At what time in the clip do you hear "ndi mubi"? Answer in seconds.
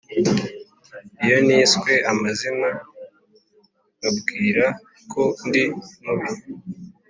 5.47-6.29